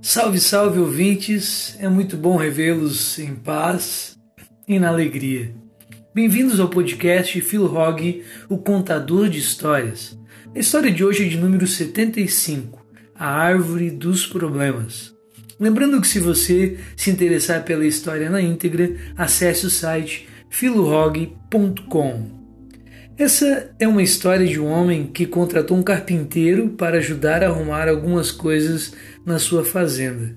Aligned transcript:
Salve, 0.00 0.38
salve 0.38 0.78
ouvintes! 0.78 1.76
É 1.80 1.88
muito 1.88 2.16
bom 2.16 2.36
revê-los 2.36 3.18
em 3.18 3.34
paz 3.34 4.16
e 4.66 4.78
na 4.78 4.88
alegria. 4.88 5.52
Bem-vindos 6.14 6.60
ao 6.60 6.68
podcast 6.68 7.40
Phil 7.40 7.64
Hogg, 7.64 8.22
o 8.48 8.58
contador 8.58 9.28
de 9.28 9.38
histórias. 9.38 10.16
A 10.54 10.58
história 10.58 10.90
de 10.90 11.04
hoje 11.04 11.26
é 11.26 11.28
de 11.28 11.36
número 11.36 11.66
75, 11.66 12.86
A 13.14 13.26
Árvore 13.26 13.90
dos 13.90 14.24
Problemas. 14.24 15.12
Lembrando 15.58 16.00
que 16.00 16.06
se 16.06 16.20
você 16.20 16.78
se 16.96 17.10
interessar 17.10 17.64
pela 17.64 17.84
história 17.84 18.30
na 18.30 18.40
íntegra, 18.40 18.94
acesse 19.16 19.66
o 19.66 19.70
site 19.70 20.28
filohog.com. 20.48 22.37
Essa 23.18 23.74
é 23.80 23.88
uma 23.88 24.00
história 24.00 24.46
de 24.46 24.60
um 24.60 24.68
homem 24.68 25.04
que 25.06 25.26
contratou 25.26 25.76
um 25.76 25.82
carpinteiro 25.82 26.68
para 26.68 26.98
ajudar 26.98 27.42
a 27.42 27.48
arrumar 27.48 27.88
algumas 27.88 28.30
coisas 28.30 28.94
na 29.26 29.40
sua 29.40 29.64
fazenda. 29.64 30.36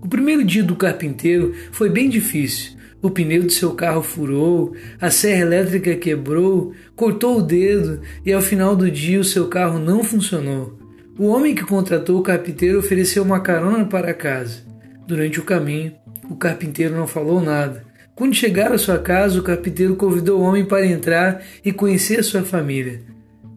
O 0.00 0.08
primeiro 0.08 0.44
dia 0.44 0.62
do 0.62 0.76
carpinteiro 0.76 1.52
foi 1.72 1.90
bem 1.90 2.08
difícil. 2.08 2.78
O 3.02 3.10
pneu 3.10 3.42
de 3.42 3.52
seu 3.52 3.72
carro 3.72 4.00
furou, 4.00 4.76
a 5.00 5.10
serra 5.10 5.40
elétrica 5.40 5.96
quebrou, 5.96 6.72
cortou 6.94 7.38
o 7.38 7.42
dedo 7.42 8.00
e 8.24 8.32
ao 8.32 8.40
final 8.40 8.76
do 8.76 8.88
dia 8.88 9.18
o 9.18 9.24
seu 9.24 9.48
carro 9.48 9.80
não 9.80 10.04
funcionou. 10.04 10.78
O 11.18 11.26
homem 11.26 11.52
que 11.52 11.64
contratou 11.64 12.20
o 12.20 12.22
carpinteiro 12.22 12.78
ofereceu 12.78 13.24
uma 13.24 13.40
carona 13.40 13.84
para 13.84 14.14
casa. 14.14 14.62
Durante 15.04 15.40
o 15.40 15.44
caminho, 15.44 15.94
o 16.30 16.36
carpinteiro 16.36 16.94
não 16.94 17.08
falou 17.08 17.42
nada. 17.42 17.89
Quando 18.20 18.34
chegaram 18.34 18.74
à 18.74 18.78
sua 18.78 18.98
casa, 18.98 19.40
o 19.40 19.42
carpinteiro 19.42 19.96
convidou 19.96 20.38
o 20.38 20.42
homem 20.42 20.62
para 20.62 20.86
entrar 20.86 21.42
e 21.64 21.72
conhecer 21.72 22.22
sua 22.22 22.42
família. 22.42 23.00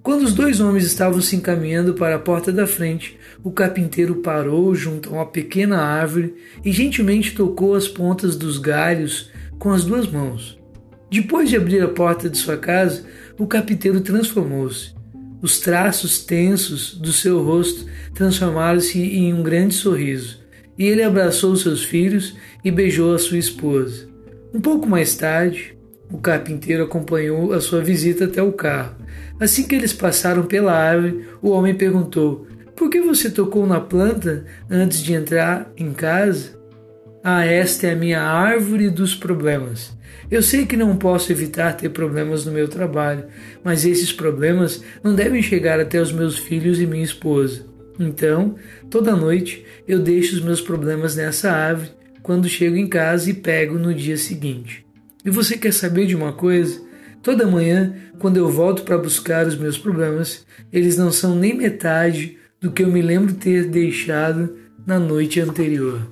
Quando 0.01 0.23
os 0.23 0.33
dois 0.33 0.61
homens 0.61 0.85
estavam 0.85 1.19
se 1.19 1.35
encaminhando 1.35 1.95
para 1.95 2.15
a 2.15 2.19
porta 2.19 2.49
da 2.49 2.65
frente, 2.65 3.19
o 3.43 3.51
carpinteiro 3.51 4.15
parou 4.21 4.73
junto 4.73 5.09
a 5.09 5.15
uma 5.15 5.25
pequena 5.25 5.81
árvore 5.81 6.35
e 6.63 6.71
gentilmente 6.71 7.35
tocou 7.35 7.75
as 7.75 7.89
pontas 7.89 8.37
dos 8.37 8.57
galhos 8.57 9.29
com 9.59 9.69
as 9.69 9.83
duas 9.83 10.07
mãos. 10.07 10.57
Depois 11.11 11.49
de 11.49 11.57
abrir 11.57 11.81
a 11.81 11.89
porta 11.89 12.29
de 12.29 12.37
sua 12.37 12.55
casa, 12.55 13.03
o 13.37 13.45
carpinteiro 13.45 13.99
transformou-se. 13.99 14.93
Os 15.41 15.59
traços 15.59 16.23
tensos 16.23 16.95
do 16.95 17.11
seu 17.11 17.43
rosto 17.43 17.85
transformaram-se 18.13 18.97
em 18.97 19.33
um 19.33 19.43
grande 19.43 19.73
sorriso, 19.73 20.39
e 20.79 20.85
ele 20.85 21.03
abraçou 21.03 21.53
seus 21.57 21.83
filhos 21.83 22.33
e 22.63 22.71
beijou 22.71 23.13
a 23.13 23.19
sua 23.19 23.37
esposa. 23.37 24.12
Um 24.53 24.61
pouco 24.61 24.87
mais 24.87 25.15
tarde, 25.15 25.75
o 26.11 26.19
carpinteiro 26.19 26.83
acompanhou 26.83 27.53
a 27.53 27.59
sua 27.59 27.81
visita 27.81 28.25
até 28.25 28.39
o 28.39 28.51
carro. 28.51 28.95
Assim 29.39 29.63
que 29.63 29.73
eles 29.73 29.91
passaram 29.91 30.43
pela 30.43 30.71
árvore, 30.71 31.25
o 31.41 31.49
homem 31.49 31.73
perguntou: 31.73 32.45
Por 32.75 32.87
que 32.87 33.01
você 33.01 33.31
tocou 33.31 33.65
na 33.65 33.81
planta 33.81 34.45
antes 34.69 35.01
de 35.01 35.13
entrar 35.13 35.71
em 35.75 35.91
casa? 35.91 36.61
Ah, 37.23 37.43
esta 37.43 37.87
é 37.87 37.93
a 37.93 37.95
minha 37.95 38.21
árvore 38.21 38.91
dos 38.91 39.15
problemas. 39.15 39.97
Eu 40.29 40.43
sei 40.43 40.67
que 40.67 40.77
não 40.77 40.97
posso 40.97 41.31
evitar 41.31 41.75
ter 41.75 41.89
problemas 41.89 42.45
no 42.45 42.51
meu 42.51 42.67
trabalho, 42.67 43.25
mas 43.63 43.85
esses 43.85 44.13
problemas 44.13 44.83
não 45.03 45.15
devem 45.15 45.41
chegar 45.41 45.79
até 45.79 45.99
os 45.99 46.11
meus 46.11 46.37
filhos 46.37 46.79
e 46.79 46.85
minha 46.85 47.03
esposa. 47.03 47.65
Então, 47.99 48.55
toda 48.87 49.15
noite 49.15 49.65
eu 49.87 49.97
deixo 49.97 50.35
os 50.35 50.41
meus 50.43 50.61
problemas 50.61 51.15
nessa 51.15 51.51
árvore 51.51 52.02
quando 52.23 52.47
chego 52.47 52.77
em 52.77 52.87
casa 52.87 53.29
e 53.29 53.33
pego 53.33 53.77
no 53.77 53.93
dia 53.93 54.17
seguinte. 54.17 54.85
E 55.23 55.29
você 55.29 55.57
quer 55.57 55.73
saber 55.73 56.07
de 56.07 56.15
uma 56.15 56.33
coisa? 56.33 56.81
Toda 57.21 57.45
manhã, 57.45 57.95
quando 58.17 58.37
eu 58.37 58.49
volto 58.49 58.83
para 58.83 58.97
buscar 58.97 59.45
os 59.45 59.55
meus 59.55 59.77
problemas, 59.77 60.45
eles 60.71 60.97
não 60.97 61.11
são 61.11 61.35
nem 61.35 61.53
metade 61.53 62.37
do 62.59 62.71
que 62.71 62.81
eu 62.81 62.87
me 62.87 63.01
lembro 63.01 63.33
ter 63.33 63.69
deixado 63.69 64.57
na 64.85 64.97
noite 64.97 65.39
anterior. 65.39 66.11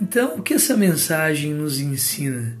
Então, 0.00 0.36
o 0.36 0.42
que 0.42 0.54
essa 0.54 0.76
mensagem 0.76 1.52
nos 1.52 1.80
ensina? 1.80 2.58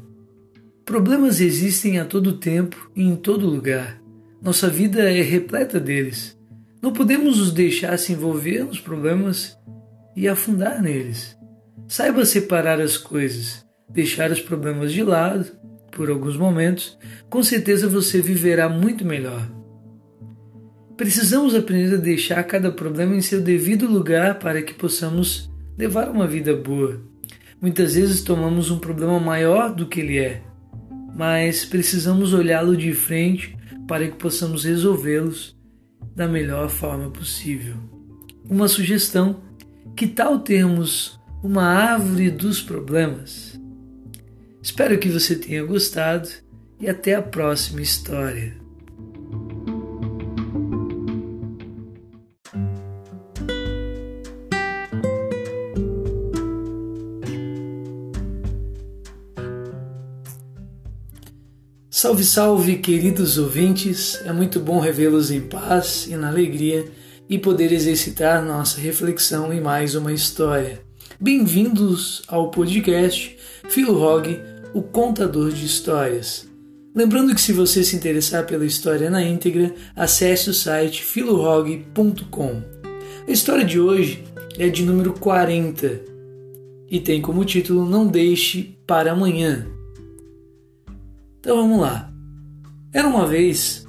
Problemas 0.84 1.40
existem 1.40 1.98
a 1.98 2.04
todo 2.04 2.38
tempo 2.38 2.90
e 2.94 3.02
em 3.02 3.14
todo 3.14 3.48
lugar. 3.48 4.00
Nossa 4.40 4.68
vida 4.68 5.02
é 5.02 5.22
repleta 5.22 5.78
deles. 5.78 6.36
Não 6.80 6.92
podemos 6.92 7.38
nos 7.38 7.52
deixar 7.52 7.98
se 7.98 8.12
envolver 8.12 8.64
nos 8.64 8.80
problemas 8.80 9.57
e 10.18 10.26
afundar 10.26 10.82
neles. 10.82 11.38
Saiba 11.86 12.24
separar 12.24 12.80
as 12.80 12.96
coisas, 12.96 13.64
deixar 13.88 14.32
os 14.32 14.40
problemas 14.40 14.92
de 14.92 15.04
lado 15.04 15.46
por 15.92 16.10
alguns 16.10 16.36
momentos, 16.36 16.98
com 17.30 17.40
certeza 17.40 17.88
você 17.88 18.20
viverá 18.20 18.68
muito 18.68 19.04
melhor. 19.04 19.48
Precisamos 20.96 21.54
aprender 21.54 21.94
a 21.94 21.98
deixar 21.98 22.42
cada 22.42 22.72
problema 22.72 23.14
em 23.14 23.20
seu 23.20 23.40
devido 23.40 23.86
lugar 23.86 24.40
para 24.40 24.60
que 24.60 24.74
possamos 24.74 25.48
levar 25.78 26.10
uma 26.10 26.26
vida 26.26 26.52
boa. 26.56 27.00
Muitas 27.60 27.94
vezes 27.94 28.20
tomamos 28.20 28.72
um 28.72 28.78
problema 28.80 29.20
maior 29.20 29.72
do 29.72 29.86
que 29.86 30.00
ele 30.00 30.18
é, 30.18 30.42
mas 31.14 31.64
precisamos 31.64 32.32
olhá-lo 32.32 32.76
de 32.76 32.92
frente 32.92 33.56
para 33.86 34.08
que 34.08 34.16
possamos 34.16 34.64
resolvê-los 34.64 35.56
da 36.16 36.26
melhor 36.26 36.68
forma 36.68 37.08
possível. 37.08 37.76
Uma 38.50 38.66
sugestão 38.66 39.47
que 39.98 40.06
tal 40.06 40.38
termos 40.38 41.18
uma 41.42 41.64
árvore 41.64 42.30
dos 42.30 42.62
problemas? 42.62 43.58
Espero 44.62 44.96
que 44.96 45.08
você 45.08 45.34
tenha 45.34 45.64
gostado 45.64 46.28
e 46.80 46.88
até 46.88 47.16
a 47.16 47.22
próxima 47.22 47.82
história. 47.82 48.56
Salve, 61.90 62.22
salve, 62.22 62.78
queridos 62.78 63.36
ouvintes! 63.36 64.14
É 64.24 64.32
muito 64.32 64.60
bom 64.60 64.78
revê-los 64.78 65.32
em 65.32 65.40
paz 65.40 66.06
e 66.06 66.14
na 66.14 66.28
alegria 66.28 66.88
e 67.28 67.38
poder 67.38 67.72
exercitar 67.72 68.42
nossa 68.42 68.80
reflexão 68.80 69.52
em 69.52 69.60
mais 69.60 69.94
uma 69.94 70.12
história. 70.12 70.80
Bem-vindos 71.20 72.22
ao 72.26 72.50
podcast 72.50 73.36
Phil 73.68 73.94
Hogg, 73.94 74.40
o 74.72 74.80
contador 74.80 75.50
de 75.50 75.66
histórias. 75.66 76.48
Lembrando 76.94 77.34
que 77.34 77.40
se 77.40 77.52
você 77.52 77.84
se 77.84 77.94
interessar 77.94 78.46
pela 78.46 78.64
história 78.64 79.10
na 79.10 79.22
íntegra, 79.22 79.74
acesse 79.94 80.48
o 80.48 80.54
site 80.54 81.02
filohog.com. 81.02 82.62
A 83.26 83.30
história 83.30 83.64
de 83.64 83.78
hoje 83.78 84.24
é 84.58 84.68
de 84.68 84.82
número 84.82 85.12
40 85.12 86.00
e 86.90 86.98
tem 86.98 87.20
como 87.20 87.44
título 87.44 87.88
Não 87.88 88.06
Deixe 88.06 88.78
para 88.86 89.12
Amanhã. 89.12 89.66
Então 91.38 91.56
vamos 91.56 91.80
lá. 91.80 92.10
Era 92.92 93.06
uma 93.06 93.26
vez 93.26 93.86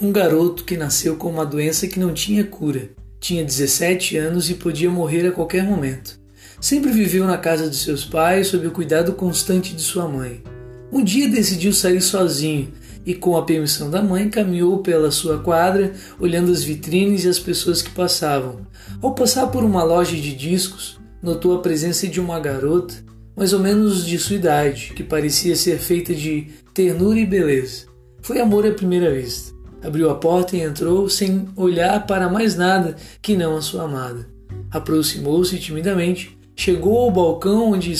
um 0.00 0.10
garoto 0.10 0.64
que 0.64 0.78
nasceu 0.78 1.16
com 1.16 1.28
uma 1.28 1.44
doença 1.44 1.86
que 1.86 2.00
não 2.00 2.14
tinha 2.14 2.42
cura. 2.42 2.88
Tinha 3.20 3.44
17 3.44 4.16
anos 4.16 4.48
e 4.48 4.54
podia 4.54 4.90
morrer 4.90 5.28
a 5.28 5.32
qualquer 5.32 5.62
momento. 5.62 6.18
Sempre 6.58 6.90
viveu 6.90 7.26
na 7.26 7.36
casa 7.36 7.68
de 7.68 7.76
seus 7.76 8.02
pais 8.02 8.46
sob 8.46 8.66
o 8.66 8.70
cuidado 8.70 9.12
constante 9.12 9.74
de 9.74 9.82
sua 9.82 10.08
mãe. 10.08 10.42
Um 10.90 11.04
dia 11.04 11.28
decidiu 11.28 11.72
sair 11.74 12.00
sozinho 12.00 12.72
e, 13.04 13.14
com 13.14 13.36
a 13.36 13.44
permissão 13.44 13.90
da 13.90 14.02
mãe, 14.02 14.30
caminhou 14.30 14.78
pela 14.78 15.10
sua 15.10 15.38
quadra, 15.38 15.92
olhando 16.18 16.50
as 16.50 16.64
vitrines 16.64 17.24
e 17.24 17.28
as 17.28 17.38
pessoas 17.38 17.82
que 17.82 17.90
passavam. 17.90 18.66
Ao 19.02 19.14
passar 19.14 19.48
por 19.48 19.62
uma 19.62 19.84
loja 19.84 20.16
de 20.16 20.34
discos, 20.34 20.98
notou 21.22 21.54
a 21.54 21.60
presença 21.60 22.08
de 22.08 22.18
uma 22.18 22.40
garota, 22.40 22.94
mais 23.36 23.52
ou 23.52 23.60
menos 23.60 24.06
de 24.06 24.18
sua 24.18 24.36
idade, 24.36 24.92
que 24.96 25.04
parecia 25.04 25.54
ser 25.54 25.78
feita 25.78 26.14
de 26.14 26.48
ternura 26.72 27.18
e 27.18 27.26
beleza. 27.26 27.84
Foi 28.22 28.40
amor 28.40 28.66
à 28.66 28.72
primeira 28.72 29.12
vista. 29.12 29.59
Abriu 29.82 30.10
a 30.10 30.14
porta 30.14 30.56
e 30.56 30.60
entrou 30.60 31.08
sem 31.08 31.48
olhar 31.56 32.06
para 32.06 32.28
mais 32.28 32.56
nada 32.56 32.96
que 33.22 33.36
não 33.36 33.56
a 33.56 33.62
sua 33.62 33.84
amada. 33.84 34.28
Aproximou-se 34.70 35.58
timidamente, 35.58 36.38
chegou 36.54 36.98
ao 36.98 37.10
balcão 37.10 37.72
onde, 37.72 37.94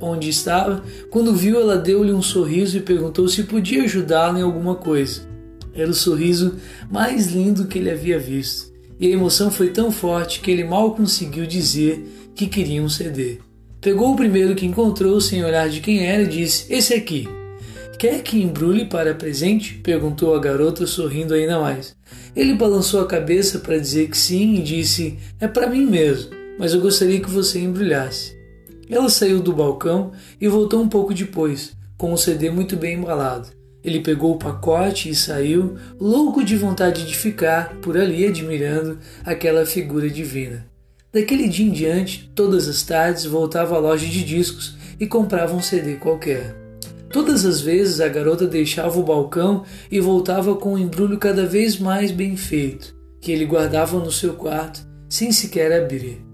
onde 0.00 0.28
estava. 0.28 0.82
Quando 1.10 1.34
viu, 1.34 1.58
ela 1.58 1.76
deu-lhe 1.76 2.12
um 2.12 2.22
sorriso 2.22 2.76
e 2.76 2.80
perguntou 2.80 3.26
se 3.28 3.44
podia 3.44 3.84
ajudá-la 3.84 4.38
em 4.38 4.42
alguma 4.42 4.74
coisa. 4.74 5.22
Era 5.74 5.90
o 5.90 5.94
sorriso 5.94 6.56
mais 6.90 7.28
lindo 7.28 7.66
que 7.66 7.78
ele 7.78 7.90
havia 7.90 8.18
visto, 8.18 8.70
e 9.00 9.06
a 9.06 9.10
emoção 9.10 9.50
foi 9.50 9.70
tão 9.70 9.90
forte 9.90 10.40
que 10.40 10.50
ele 10.50 10.64
mal 10.64 10.94
conseguiu 10.94 11.46
dizer 11.46 12.30
que 12.34 12.46
queriam 12.46 12.88
ceder. 12.88 13.40
Pegou 13.80 14.12
o 14.12 14.16
primeiro 14.16 14.54
que 14.54 14.66
encontrou 14.66 15.20
sem 15.20 15.42
olhar 15.44 15.68
de 15.68 15.80
quem 15.80 16.06
era 16.06 16.22
e 16.22 16.28
disse: 16.28 16.72
Esse 16.72 16.94
aqui. 16.94 17.28
Quer 18.02 18.20
que 18.20 18.42
embrulhe 18.42 18.86
para 18.86 19.14
presente? 19.14 19.74
perguntou 19.74 20.34
a 20.34 20.40
garota, 20.40 20.88
sorrindo 20.88 21.34
ainda 21.34 21.60
mais. 21.60 21.94
Ele 22.34 22.52
balançou 22.52 23.00
a 23.00 23.06
cabeça 23.06 23.60
para 23.60 23.78
dizer 23.78 24.10
que 24.10 24.18
sim 24.18 24.56
e 24.56 24.60
disse: 24.60 25.20
É 25.38 25.46
para 25.46 25.68
mim 25.68 25.86
mesmo, 25.86 26.32
mas 26.58 26.74
eu 26.74 26.80
gostaria 26.80 27.20
que 27.20 27.30
você 27.30 27.60
embrulhasse. 27.60 28.36
Ela 28.90 29.08
saiu 29.08 29.40
do 29.40 29.52
balcão 29.52 30.10
e 30.40 30.48
voltou 30.48 30.82
um 30.82 30.88
pouco 30.88 31.14
depois, 31.14 31.76
com 31.96 32.12
o 32.12 32.18
CD 32.18 32.50
muito 32.50 32.76
bem 32.76 32.98
embalado. 32.98 33.50
Ele 33.84 34.00
pegou 34.00 34.32
o 34.32 34.38
pacote 34.38 35.08
e 35.08 35.14
saiu, 35.14 35.76
louco 36.00 36.42
de 36.42 36.56
vontade 36.56 37.06
de 37.06 37.16
ficar 37.16 37.76
por 37.76 37.96
ali 37.96 38.26
admirando 38.26 38.98
aquela 39.24 39.64
figura 39.64 40.10
divina. 40.10 40.66
Daquele 41.12 41.46
dia 41.46 41.66
em 41.66 41.70
diante, 41.70 42.32
todas 42.34 42.66
as 42.66 42.82
tardes 42.82 43.26
voltava 43.26 43.76
à 43.76 43.78
loja 43.78 44.08
de 44.08 44.24
discos 44.24 44.76
e 44.98 45.06
comprava 45.06 45.54
um 45.54 45.62
CD 45.62 45.94
qualquer. 45.94 46.61
Todas 47.12 47.44
as 47.44 47.60
vezes 47.60 48.00
a 48.00 48.08
garota 48.08 48.46
deixava 48.46 48.98
o 48.98 49.02
balcão 49.02 49.64
e 49.90 50.00
voltava 50.00 50.56
com 50.56 50.72
um 50.72 50.78
embrulho 50.78 51.18
cada 51.18 51.44
vez 51.44 51.78
mais 51.78 52.10
bem 52.10 52.38
feito, 52.38 52.96
que 53.20 53.30
ele 53.30 53.44
guardava 53.44 53.98
no 53.98 54.10
seu 54.10 54.32
quarto 54.32 54.86
sem 55.10 55.30
sequer 55.30 55.70
abrir. 55.72 56.24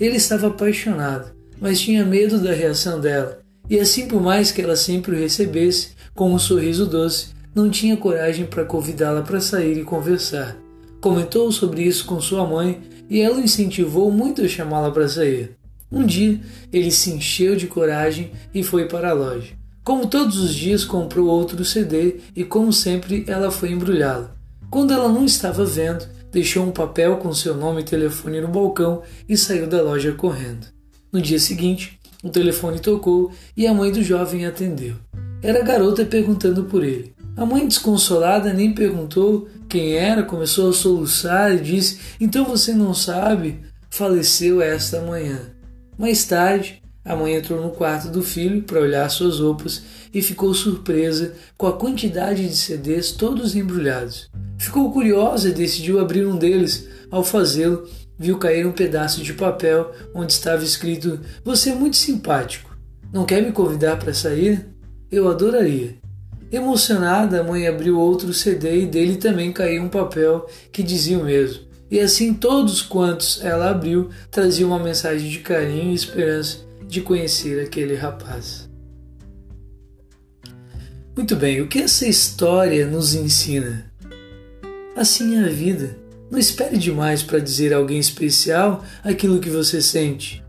Ele 0.00 0.16
estava 0.16 0.46
apaixonado, 0.46 1.34
mas 1.60 1.78
tinha 1.78 2.06
medo 2.06 2.40
da 2.40 2.54
reação 2.54 2.98
dela, 2.98 3.40
e 3.68 3.78
assim 3.78 4.08
por 4.08 4.20
mais 4.22 4.50
que 4.50 4.62
ela 4.62 4.76
sempre 4.76 5.14
o 5.14 5.18
recebesse 5.18 5.90
com 6.14 6.32
um 6.32 6.38
sorriso 6.38 6.86
doce, 6.86 7.34
não 7.54 7.68
tinha 7.68 7.94
coragem 7.94 8.46
para 8.46 8.64
convidá-la 8.64 9.20
para 9.20 9.42
sair 9.42 9.76
e 9.76 9.84
conversar. 9.84 10.56
Comentou 11.02 11.52
sobre 11.52 11.82
isso 11.82 12.06
com 12.06 12.18
sua 12.18 12.46
mãe 12.46 12.80
e 13.10 13.20
ela 13.20 13.36
o 13.36 13.42
incentivou 13.42 14.10
muito 14.10 14.40
a 14.40 14.48
chamá-la 14.48 14.90
para 14.90 15.06
sair. 15.06 15.50
Um 15.92 16.04
dia, 16.04 16.40
ele 16.72 16.90
se 16.90 17.10
encheu 17.10 17.54
de 17.54 17.66
coragem 17.66 18.32
e 18.54 18.62
foi 18.62 18.88
para 18.88 19.10
a 19.10 19.12
loja. 19.12 19.63
Como 19.84 20.06
todos 20.06 20.38
os 20.38 20.54
dias, 20.54 20.82
comprou 20.82 21.28
outro 21.28 21.62
CD 21.62 22.16
e, 22.34 22.42
como 22.42 22.72
sempre, 22.72 23.22
ela 23.28 23.50
foi 23.50 23.70
embrulhá-lo. 23.70 24.30
Quando 24.70 24.94
ela 24.94 25.10
não 25.10 25.26
estava 25.26 25.62
vendo, 25.62 26.08
deixou 26.32 26.64
um 26.64 26.70
papel 26.70 27.18
com 27.18 27.34
seu 27.34 27.54
nome 27.54 27.82
e 27.82 27.84
telefone 27.84 28.40
no 28.40 28.48
balcão 28.48 29.02
e 29.28 29.36
saiu 29.36 29.66
da 29.66 29.82
loja 29.82 30.12
correndo. 30.12 30.66
No 31.12 31.20
dia 31.20 31.38
seguinte, 31.38 32.00
o 32.22 32.30
telefone 32.30 32.80
tocou 32.80 33.30
e 33.54 33.66
a 33.66 33.74
mãe 33.74 33.92
do 33.92 34.02
jovem 34.02 34.46
atendeu. 34.46 34.96
Era 35.42 35.60
a 35.60 35.62
garota 35.62 36.02
perguntando 36.02 36.64
por 36.64 36.82
ele. 36.82 37.14
A 37.36 37.44
mãe, 37.44 37.68
desconsolada, 37.68 38.54
nem 38.54 38.72
perguntou 38.72 39.46
quem 39.68 39.92
era, 39.92 40.22
começou 40.22 40.70
a 40.70 40.72
soluçar 40.72 41.52
e 41.52 41.60
disse: 41.60 42.00
Então 42.18 42.46
você 42.46 42.72
não 42.72 42.94
sabe? 42.94 43.60
Faleceu 43.90 44.62
esta 44.62 45.02
manhã. 45.02 45.40
Mais 45.98 46.24
tarde, 46.24 46.82
a 47.04 47.14
mãe 47.14 47.34
entrou 47.34 47.60
no 47.60 47.70
quarto 47.70 48.08
do 48.08 48.22
filho 48.22 48.62
para 48.62 48.80
olhar 48.80 49.08
suas 49.10 49.38
roupas 49.38 49.82
e 50.12 50.22
ficou 50.22 50.54
surpresa 50.54 51.34
com 51.56 51.66
a 51.66 51.76
quantidade 51.76 52.48
de 52.48 52.56
CDs 52.56 53.12
todos 53.12 53.54
embrulhados. 53.54 54.30
Ficou 54.56 54.90
curiosa 54.90 55.50
e 55.50 55.52
decidiu 55.52 56.00
abrir 56.00 56.26
um 56.26 56.36
deles. 56.36 56.88
Ao 57.10 57.22
fazê-lo, 57.22 57.86
viu 58.18 58.38
cair 58.38 58.66
um 58.66 58.72
pedaço 58.72 59.22
de 59.22 59.34
papel 59.34 59.92
onde 60.14 60.32
estava 60.32 60.64
escrito: 60.64 61.20
Você 61.44 61.70
é 61.70 61.74
muito 61.74 61.96
simpático. 61.96 62.74
Não 63.12 63.26
quer 63.26 63.42
me 63.42 63.52
convidar 63.52 63.98
para 63.98 64.14
sair? 64.14 64.66
Eu 65.10 65.28
adoraria. 65.28 65.96
Emocionada, 66.50 67.40
a 67.40 67.44
mãe 67.44 67.66
abriu 67.66 67.98
outro 67.98 68.32
CD 68.32 68.82
e 68.82 68.86
dele 68.86 69.16
também 69.16 69.52
caiu 69.52 69.82
um 69.82 69.88
papel 69.88 70.48
que 70.72 70.82
dizia 70.82 71.18
o 71.18 71.24
mesmo. 71.24 71.64
E 71.90 72.00
assim 72.00 72.32
todos 72.32 72.80
quantos 72.80 73.44
ela 73.44 73.70
abriu 73.70 74.08
traziam 74.30 74.70
uma 74.70 74.78
mensagem 74.78 75.28
de 75.28 75.40
carinho 75.40 75.92
e 75.92 75.94
esperança 75.94 76.63
de 76.88 77.00
conhecer 77.00 77.62
aquele 77.62 77.94
rapaz. 77.94 78.68
Muito 81.16 81.36
bem, 81.36 81.60
o 81.60 81.68
que 81.68 81.78
essa 81.78 82.06
história 82.08 82.86
nos 82.86 83.14
ensina? 83.14 83.90
Assim 84.96 85.36
é 85.36 85.44
a 85.44 85.48
vida. 85.48 85.96
Não 86.30 86.38
espere 86.38 86.76
demais 86.76 87.22
para 87.22 87.38
dizer 87.38 87.72
a 87.72 87.76
alguém 87.76 88.00
especial 88.00 88.84
aquilo 89.04 89.38
que 89.38 89.48
você 89.48 89.80
sente. 89.80 90.42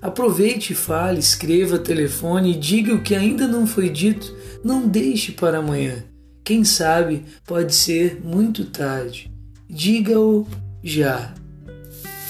Aproveite 0.00 0.74
fale, 0.74 1.18
escreva, 1.18 1.78
telefone 1.78 2.52
e 2.52 2.58
diga 2.58 2.94
o 2.94 3.02
que 3.02 3.14
ainda 3.14 3.46
não 3.46 3.66
foi 3.66 3.90
dito. 3.90 4.34
Não 4.64 4.88
deixe 4.88 5.32
para 5.32 5.58
amanhã. 5.58 6.04
Quem 6.42 6.64
sabe 6.64 7.24
pode 7.44 7.74
ser 7.74 8.20
muito 8.24 8.64
tarde. 8.64 9.30
Diga-o 9.68 10.46
já. 10.82 11.34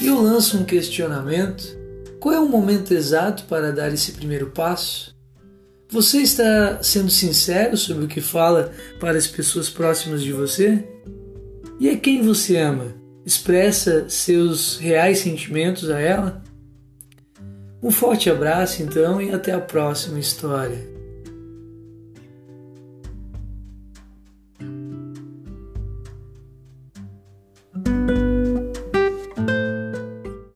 E 0.01 0.09
eu 0.09 0.21
lanço 0.21 0.59
um 0.59 0.65
questionamento 0.65 1.78
qual 2.21 2.35
é 2.35 2.41
o 2.41 2.49
momento 2.49 2.93
exato 2.93 3.45
para 3.45 3.73
dar 3.73 3.93
esse 3.93 4.13
primeiro 4.13 4.51
passo? 4.51 5.17
Você 5.91 6.19
está 6.19 6.83
sendo 6.83 7.11
sincero 7.11 7.77
sobre 7.77 8.05
o 8.05 8.09
que 8.09 8.21
fala 8.21 8.73
para 9.01 9.17
as 9.17 9.27
pessoas 9.27 9.71
próximas 9.71 10.23
de 10.23 10.33
você? 10.33 10.87
E 11.81 11.89
a 11.89 11.97
quem 11.97 12.23
você 12.23 12.59
ama? 12.59 12.95
Expressa 13.25 14.09
seus 14.09 14.77
reais 14.79 15.21
sentimentos 15.21 15.91
a 15.91 15.99
ela? 15.99 16.43
Um 17.83 17.91
forte 17.91 18.29
abraço 18.29 18.83
então 18.83 19.23
e 19.23 19.33
até 19.33 19.53
a 19.53 19.61
próxima 19.61 20.19
história. 20.19 20.98